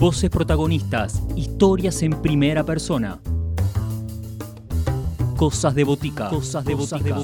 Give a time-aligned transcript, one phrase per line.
[0.00, 3.20] Voces protagonistas, historias en primera persona.
[5.36, 6.30] Cosas de botica.
[6.30, 7.18] Cosas de botica.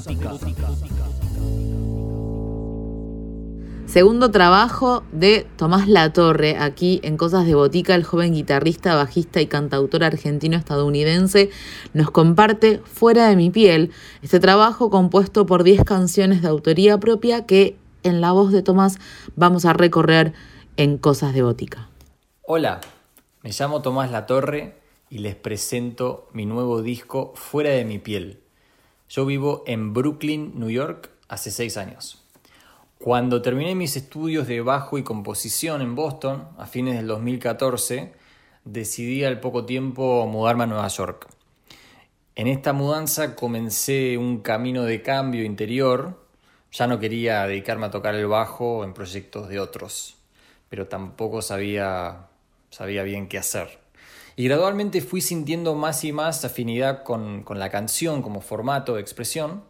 [3.87, 9.47] Segundo trabajo de Tomás Latorre, aquí en Cosas de Botica, el joven guitarrista, bajista y
[9.47, 11.49] cantautor argentino-estadounidense,
[11.95, 13.89] nos comparte Fuera de mi piel,
[14.21, 18.99] este trabajo compuesto por 10 canciones de autoría propia que en la voz de Tomás
[19.35, 20.33] vamos a recorrer
[20.75, 21.89] en Cosas de Botica.
[22.49, 22.79] Hola,
[23.43, 24.77] me llamo Tomás Latorre
[25.09, 28.39] y les presento mi nuevo disco Fuera de mi piel.
[29.09, 32.23] Yo vivo en Brooklyn, New York, hace seis años.
[32.99, 38.13] Cuando terminé mis estudios de bajo y composición en Boston, a fines del 2014,
[38.63, 41.27] decidí al poco tiempo mudarme a Nueva York.
[42.35, 46.25] En esta mudanza comencé un camino de cambio interior.
[46.71, 50.15] Ya no quería dedicarme a tocar el bajo en proyectos de otros,
[50.69, 52.29] pero tampoco sabía
[52.69, 53.79] sabía bien qué hacer.
[54.35, 59.63] Y gradualmente fui sintiendo más y más afinidad con, la canción como formato de expresión.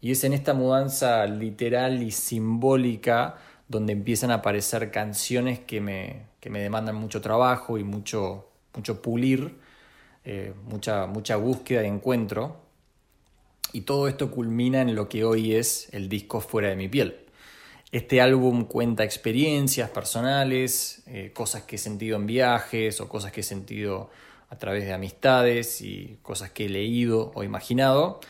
[0.00, 6.26] Y es en esta mudanza literal y simbólica donde empiezan a aparecer canciones que me,
[6.48, 9.56] me demandan mucho trabajo y mucho, mucho pulir,
[10.24, 12.58] eh, mucha, mucha búsqueda y encuentro.
[13.72, 17.25] Y todo esto culmina en lo que hoy es el disco Fuera de mi piel.
[17.92, 23.40] Este álbum cuenta experiencias personales, eh, cosas que he sentido en viajes o cosas que
[23.40, 24.10] he sentido
[24.48, 28.20] a través de amistades y cosas que he leído o imaginado.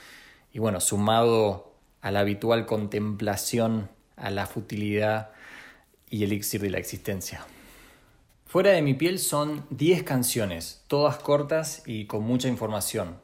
[0.52, 5.30] Y bueno, sumado a la habitual contemplación a la futilidad
[6.08, 7.46] y elixir de la existencia.
[8.46, 13.18] Fuera de mi piel son 10 canciones, todas cortas y con mucha información.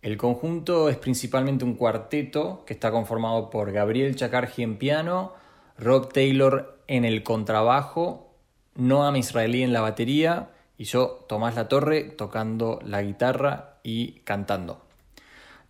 [0.00, 5.34] El conjunto es principalmente un cuarteto que está conformado por Gabriel Chacargi en piano,
[5.78, 8.34] Rob Taylor en el contrabajo,
[8.74, 14.82] Noam Israelí en la batería y yo, Tomás Latorre, tocando la guitarra y cantando.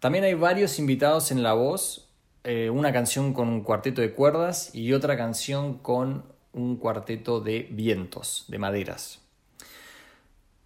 [0.00, 2.08] También hay varios invitados en la voz,
[2.44, 7.68] eh, una canción con un cuarteto de cuerdas y otra canción con un cuarteto de
[7.70, 9.20] vientos, de maderas.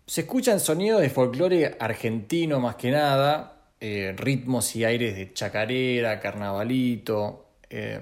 [0.07, 6.21] Se escuchan sonidos de folclore argentino más que nada, eh, ritmos y aires de chacarera,
[6.21, 8.01] carnavalito, eh,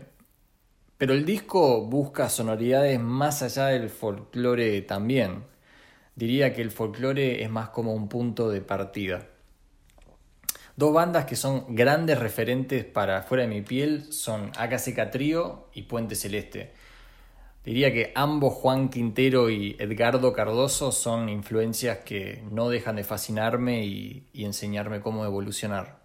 [1.00, 5.44] pero el disco busca sonoridades más allá del folclore también.
[6.14, 9.26] Diría que el folclore es más como un punto de partida.
[10.76, 15.84] Dos bandas que son grandes referentes para Fuera de mi piel son AKC Trío y
[15.84, 16.74] Puente Celeste.
[17.64, 23.86] Diría que ambos, Juan Quintero y Edgardo Cardoso, son influencias que no dejan de fascinarme
[23.86, 25.99] y, y enseñarme cómo evolucionar.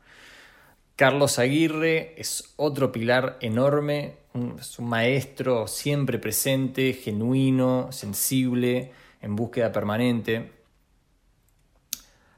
[0.95, 4.25] Carlos Aguirre es otro pilar enorme
[4.59, 8.91] es un maestro siempre presente, genuino, sensible,
[9.21, 10.51] en búsqueda permanente.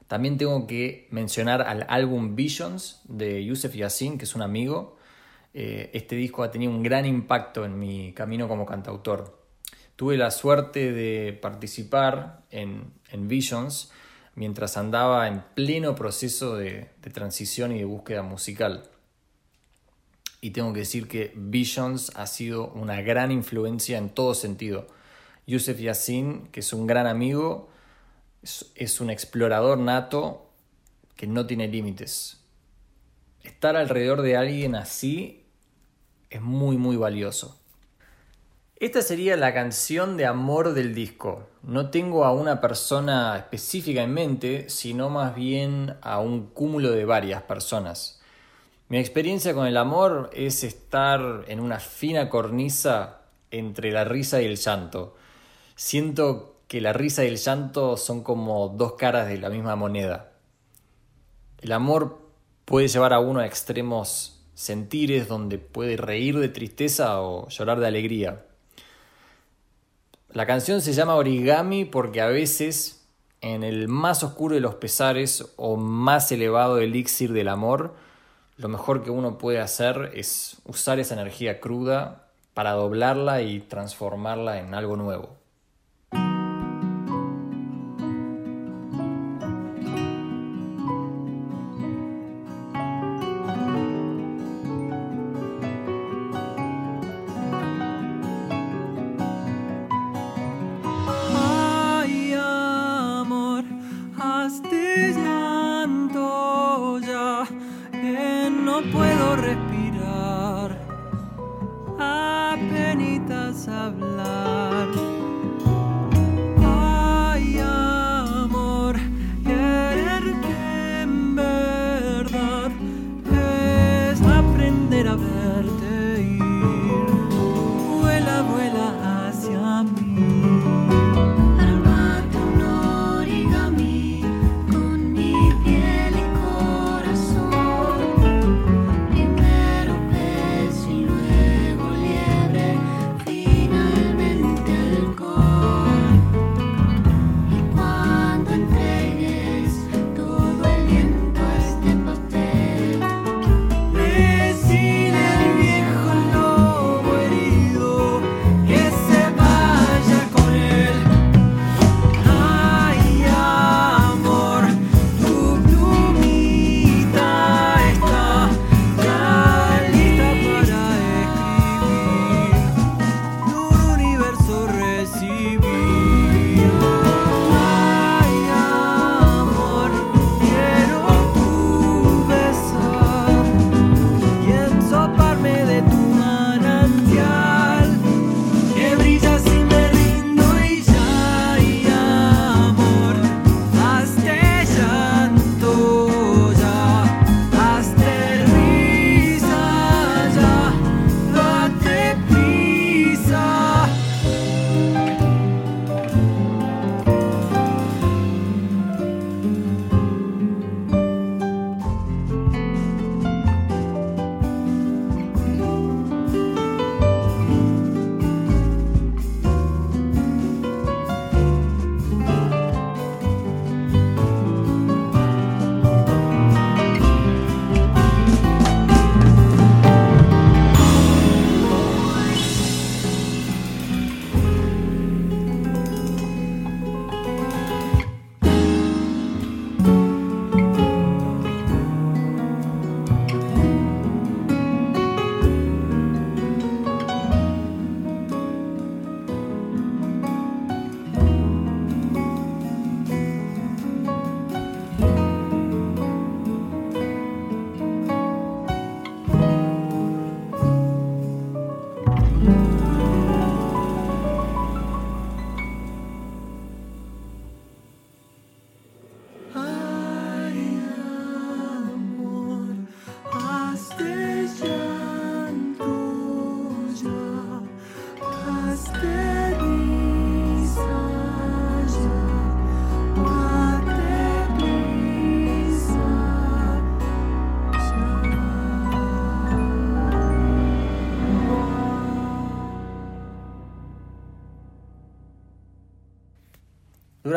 [0.06, 4.96] También tengo que mencionar al álbum Visions de Yusef Yassin, que es un amigo.
[5.52, 9.42] Eh, este disco ha tenido un gran impacto en mi camino como cantautor.
[9.96, 13.90] Tuve la suerte de participar en, Visions
[14.38, 18.88] mientras andaba en pleno proceso de transición y de búsqueda musical
[20.40, 24.86] y tengo que decir que Visions ha sido una gran influencia en todo sentido.
[25.46, 27.68] Yusef Yassin, que es un gran amigo,
[28.42, 30.52] es, un explorador nato
[31.16, 32.40] que no tiene límites.
[33.42, 35.46] Estar alrededor de alguien así
[36.30, 37.57] es muy muy valioso.
[38.80, 41.48] Esta sería la canción de amor del disco.
[41.64, 47.04] No tengo a una persona específica en mente, sino más bien a un cúmulo de
[47.04, 48.20] varias personas.
[48.88, 54.44] Mi experiencia con el amor es estar en una fina cornisa entre la risa y
[54.44, 55.16] el llanto.
[55.74, 60.34] Siento que la risa y el llanto son como dos caras de la misma moneda.
[61.60, 62.20] El amor
[62.64, 67.88] puede llevar a uno a extremos sentires donde puede reír de tristeza o llorar de
[67.88, 68.44] alegría.
[70.34, 73.02] La canción se llama Origami porque a veces,
[73.40, 77.94] en el más oscuro de los pesares o más elevado elixir del amor,
[78.58, 84.58] lo mejor que uno puede hacer es usar esa energía cruda para doblarla y transformarla
[84.58, 85.37] en algo nuevo.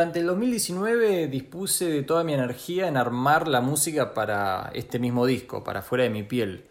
[0.01, 5.27] Durante el 2019 dispuse de toda mi energía en armar la música para este mismo
[5.27, 6.65] disco, para Fuera de mi piel.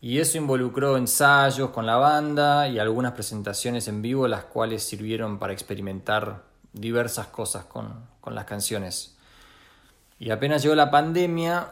[0.00, 5.38] Y eso involucró ensayos con la banda y algunas presentaciones en vivo, las cuales sirvieron
[5.38, 9.14] para experimentar diversas cosas con, con las canciones.
[10.18, 11.68] Y apenas llegó la pandemia,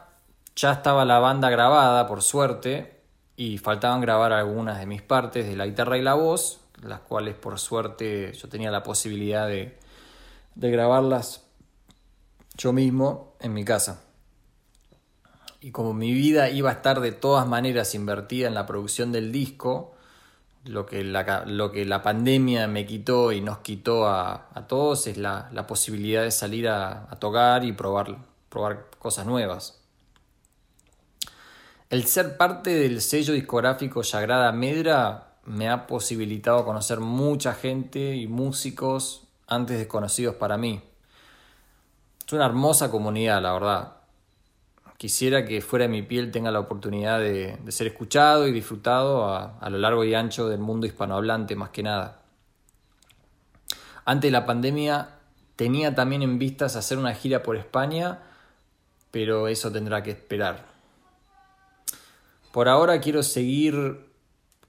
[0.55, 3.01] ya estaba la banda grabada, por suerte,
[3.35, 7.35] y faltaban grabar algunas de mis partes de la guitarra y la voz, las cuales
[7.35, 9.81] por suerte yo tenía la posibilidad de,
[10.55, 11.47] de grabarlas
[12.57, 14.03] yo mismo en mi casa.
[15.61, 19.31] Y como mi vida iba a estar de todas maneras invertida en la producción del
[19.31, 19.95] disco,
[20.65, 25.17] lo que la, lo que la pandemia me quitó y nos quitó a, todos es
[25.17, 28.19] la, posibilidad de salir a, a, tocar y probar,
[28.49, 29.81] probar cosas nuevas.
[31.91, 38.29] El ser parte del sello discográfico Sagrada Medra me ha posibilitado conocer mucha gente y
[38.29, 39.22] músicos
[39.53, 40.83] antes desconocidos para mí.
[42.27, 43.93] Es una hermosa comunidad, la verdad.
[44.97, 49.69] Quisiera que fuera de mi piel tenga la oportunidad de, ser escuchado y disfrutado a,
[49.69, 52.23] lo largo y ancho del mundo hispanohablante, más que nada.
[54.05, 55.17] Antes de la pandemia
[55.57, 58.21] tenía también en vistas hacer una gira por España,
[59.11, 60.65] pero eso tendrá que esperar.
[62.53, 64.12] Por ahora quiero seguir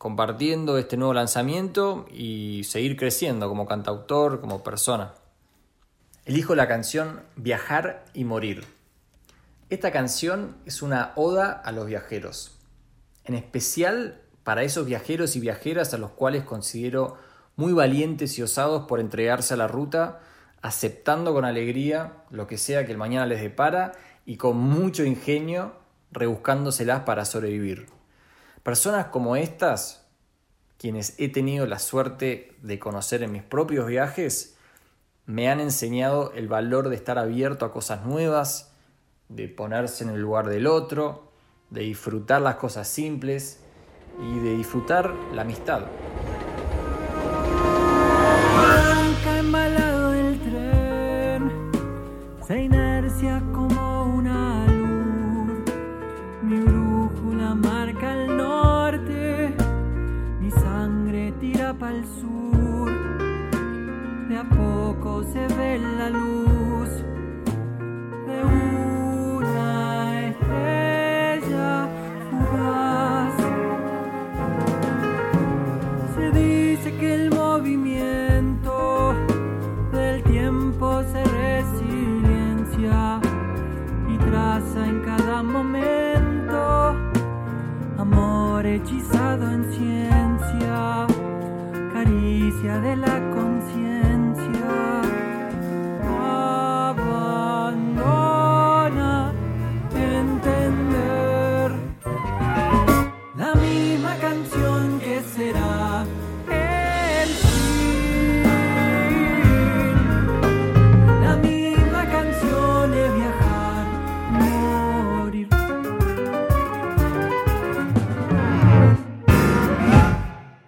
[0.03, 5.13] compartiendo este nuevo lanzamiento y seguir creciendo como cantautor, como persona.
[6.25, 8.65] Elijo la canción Viajar y Morir.
[9.69, 12.59] Esta canción es una oda a los viajeros,
[13.23, 17.15] en especial para esos viajeros y viajeras a los cuales considero
[17.55, 20.19] muy valientes y osados por entregarse a la ruta,
[20.61, 23.93] aceptando con alegría lo que sea que el mañana les depara
[24.25, 25.77] y con mucho ingenio
[26.11, 27.87] rebuscándoselas para sobrevivir.
[28.63, 30.07] Personas como estas,
[30.77, 34.55] quienes he tenido la suerte de conocer en mis propios viajes,
[35.25, 38.73] me han enseñado el valor de estar abierto a cosas nuevas,
[39.27, 41.31] de ponerse en el lugar del otro,
[41.71, 43.59] de disfrutar las cosas simples
[44.21, 45.81] y de disfrutar la amistad.
[64.49, 66.32] Poco se ve la luz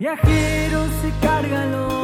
[0.06, 1.95] Viajero se carga el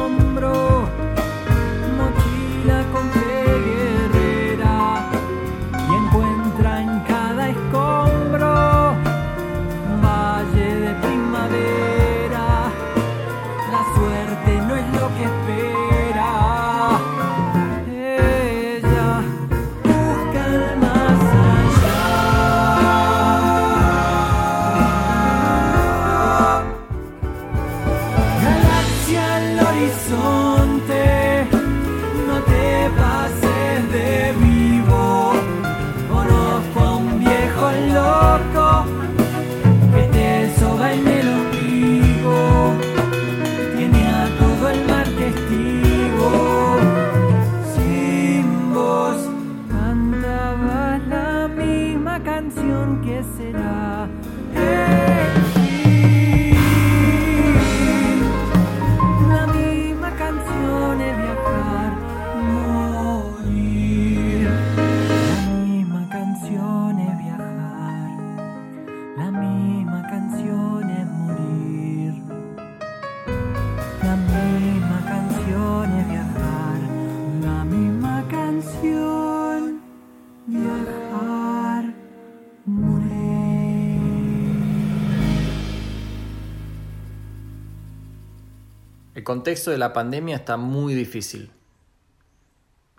[89.14, 91.52] El contexto de la pandemia está muy difícil.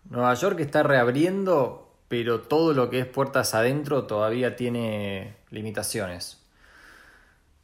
[0.10, 6.40] Nueva York está reabriendo, pero todo lo que es puertas adentro todavía tiene limitaciones.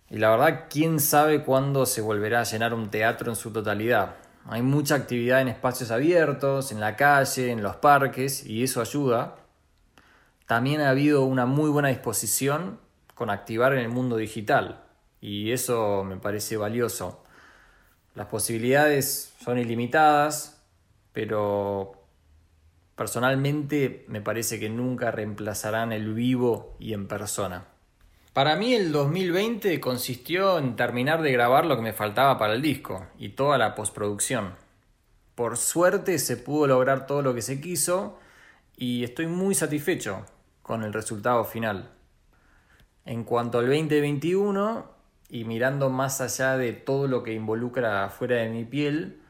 [0.10, 4.16] Y la verdad, quién sabe cuándo se volverá a llenar un teatro en su totalidad.
[4.46, 9.36] Hay mucha actividad en espacios abiertos, en la calle, en los parques, y eso ayuda.
[10.48, 12.80] También ha habido una muy buena disposición
[13.14, 14.84] con activar en el mundo digital,
[15.22, 17.22] y eso me parece valioso.
[18.20, 20.62] Las posibilidades son ilimitadas,
[21.14, 21.94] pero
[22.98, 27.68] personalmente me parece que nunca reemplazarán el vivo y en persona.
[28.34, 32.62] Para mí el 2020 consistió en terminar de grabar lo que me faltaba para el
[32.62, 34.56] disco y toda la postproducción.
[35.34, 38.20] Por suerte se pudo lograr todo lo que se quiso
[38.76, 40.26] y estoy muy satisfecho
[40.62, 41.90] con el resultado final.
[43.06, 44.99] En cuanto al 2021
[45.30, 49.22] y mirando más allá de todo lo que involucra fuera de mi piel,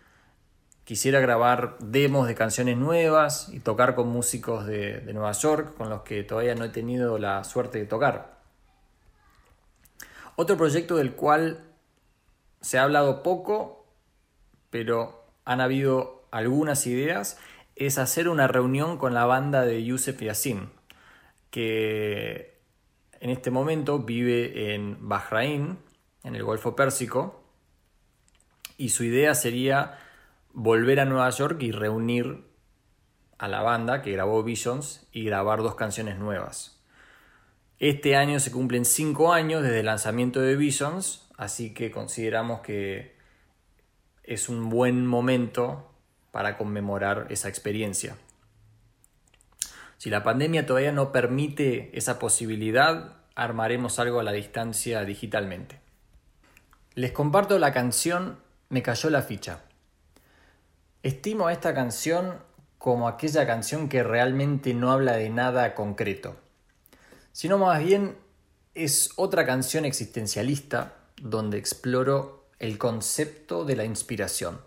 [0.85, 6.01] quisiera grabar demos de canciones nuevas y tocar con músicos de, Nueva York con los
[6.01, 8.39] que todavía no he tenido la suerte de tocar.
[10.35, 11.65] Otro proyecto del cual
[12.61, 13.85] se ha hablado poco,
[14.69, 17.37] pero han habido algunas ideas,
[17.75, 20.69] es hacer una reunión con la banda de Yusef Yassin,
[21.51, 22.57] que
[23.19, 25.77] en este momento vive en Bahrein,
[26.23, 27.43] en el Golfo Pérsico,
[28.77, 29.99] y su idea sería
[30.53, 32.45] volver a Nueva York y reunir
[33.37, 36.81] a la banda que grabó Visions y grabar dos canciones nuevas.
[37.79, 43.15] Este año se cumplen 5 años desde el lanzamiento de Visions, así que consideramos que
[44.23, 45.89] es un buen momento
[46.31, 48.17] para conmemorar esa experiencia.
[49.97, 55.79] Si la pandemia todavía no permite esa posibilidad, armaremos algo a la distancia digitalmente.
[56.99, 59.61] Les comparto la canción Me cayó la ficha.
[61.01, 62.43] Estimo esta canción
[62.77, 66.35] como aquella canción que realmente no habla de nada concreto
[67.31, 68.17] sino más bien
[68.73, 74.59] es otra canción existencialista donde exploro el concepto de la inspiración.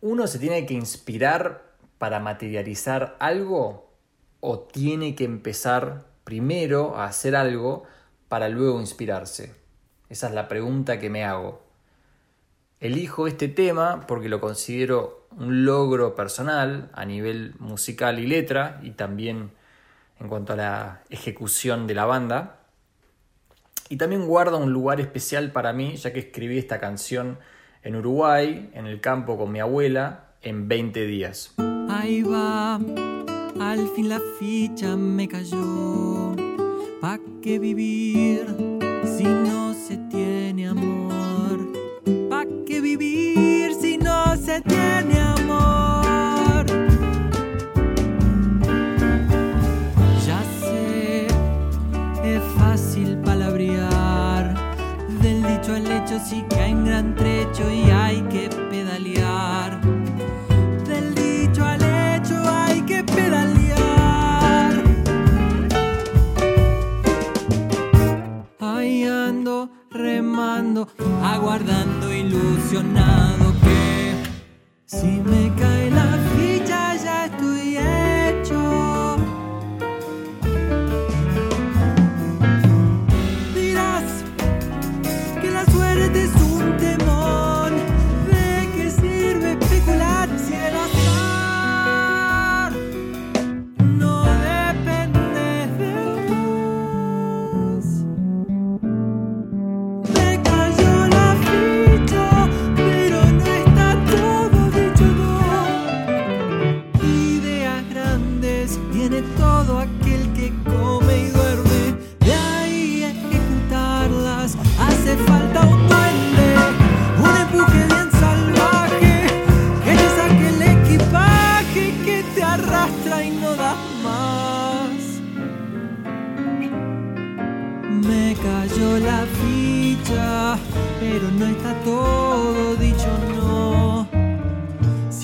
[0.00, 3.92] ¿Uno se tiene que inspirar para materializar algo
[4.40, 7.82] o tiene que empezar primero a hacer algo
[8.28, 9.61] para luego inspirarse?
[10.12, 11.62] Esa es la pregunta que me hago.
[12.80, 18.90] Elijo este tema porque lo considero un logro personal a nivel musical y letra y
[18.90, 19.52] también
[20.20, 22.58] en cuanto a la ejecución de la banda.
[23.88, 27.38] Y también guarda un lugar especial para mí, ya que escribí esta canción
[27.82, 31.54] en Uruguay, en el campo con mi abuela, en 20 días.
[31.88, 36.36] Ahí va, al fin la ficha me cayó.
[37.00, 38.44] ¿Pa' qué vivir
[39.04, 41.58] si no se tiene amor?
[42.30, 46.64] ¿Pa' qué vivir si no se tiene amor?
[50.26, 51.26] Ya sé,
[52.24, 54.54] es fácil palabrear.
[55.20, 59.71] Del dicho al hecho sí que hay un gran trecho y hay que pedalear.
[71.32, 74.14] Aguardando ilusionado que
[74.84, 76.31] si me cae la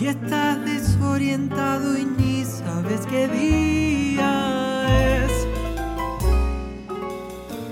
[0.08, 4.86] Estás desorientado y ni sabes qué día
[5.22, 5.46] es,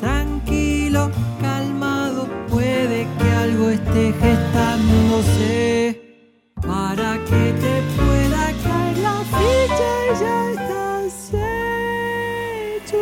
[0.01, 6.03] tranquilo, calmado, puede que algo esté gestándose
[6.61, 11.33] para que te pueda caer la ficha y ya estás
[12.85, 12.99] hecho.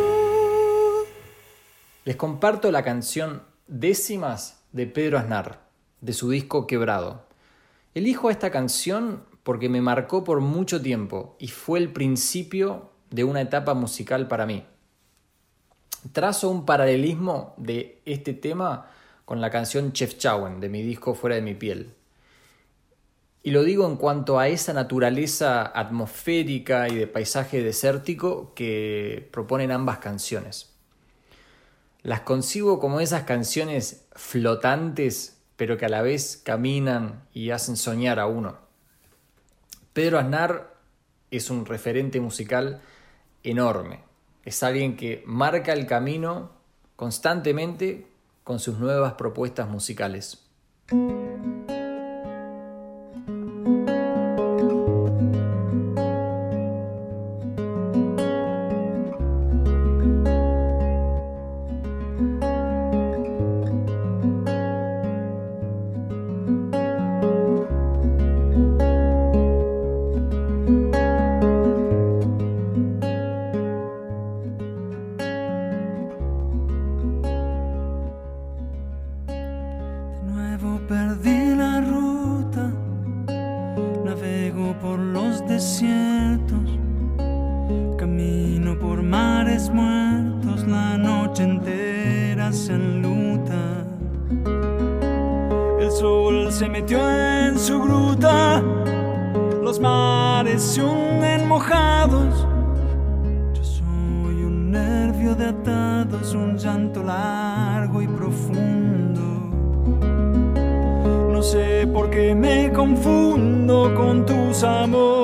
[2.05, 5.59] Les comparto la canción Décimas de Pedro Aznar,
[5.99, 7.34] de su disco Quebrado.
[7.95, 13.39] Elijo esta canción porque me marcó por mucho tiempo y fue el principio de una
[13.39, 14.65] etapa musical para mí.
[16.11, 18.91] Trazo un paralelismo de este tema
[19.23, 21.93] con la canción Chefchaouen de mi disco Fuera de mi piel.
[23.43, 29.71] Y lo digo en cuanto a esa naturaleza atmosférica y de paisaje desértico que proponen
[29.71, 30.73] ambas canciones.
[32.03, 38.19] Las concibo como esas canciones flotantes, pero que a la vez caminan y hacen soñar
[38.19, 38.57] a uno.
[39.93, 40.75] Pedro Aznar
[41.31, 42.81] es un referente musical
[43.43, 44.01] enorme.
[44.43, 46.51] Es alguien que marca el camino
[46.95, 48.07] constantemente
[48.43, 50.45] con sus nuevas propuestas musicales.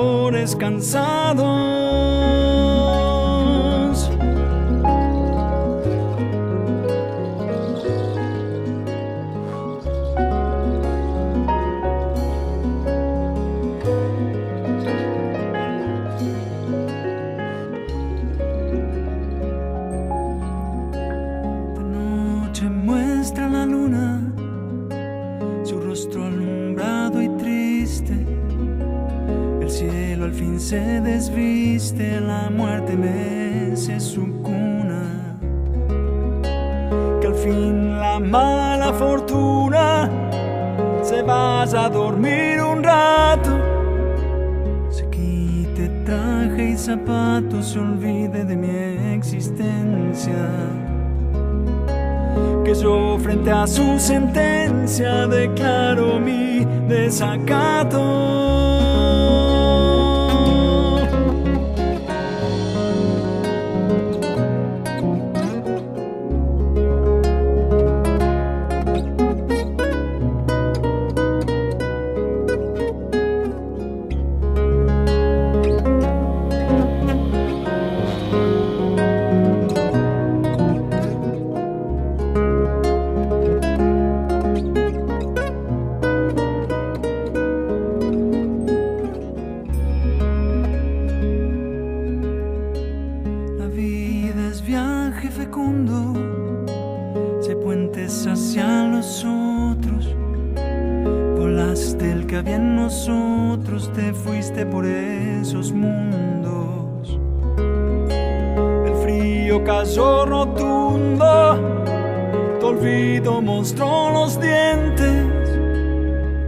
[0.02, 2.31] Amores cansados.
[39.02, 40.08] Fortuna
[41.02, 43.50] se vaya a dormir un rato.
[44.90, 50.42] Se quite traje y zapatos, se olvide de mi existencia
[52.64, 58.61] que yo frente a su sentencia declaro mi desacato.
[95.32, 96.12] Fecundo,
[97.40, 100.14] se puentes hacia los otros.
[101.38, 107.18] Volaste el que había en nosotros, te fuiste por esos mundos.
[108.86, 111.58] El frío cayó rotundo,
[112.60, 115.26] tu olvido mostró los dientes.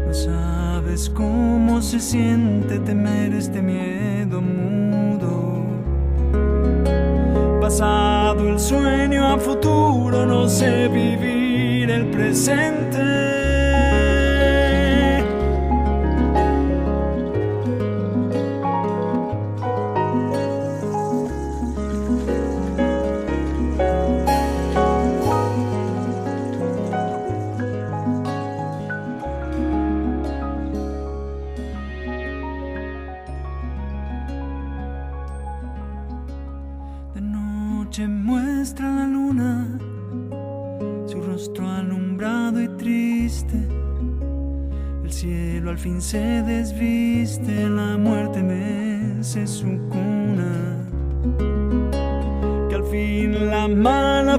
[0.07, 5.65] No sabes cómo se siente temer este miedo mudo.
[7.61, 8.14] Pasado
[8.49, 13.34] el sueño a futuro, no sé vivir el presente.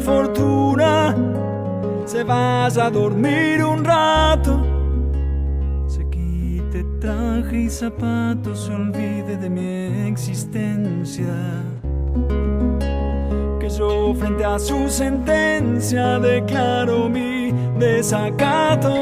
[0.05, 1.15] Fortuna
[2.05, 4.59] se vaya a dormir un rato.
[5.87, 11.33] Se quite traje y zapatos, se olvide de mi existencia
[13.59, 18.93] que yo frente a su sentencia declaro mi desacato.